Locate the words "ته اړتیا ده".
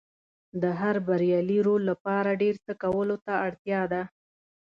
3.25-4.03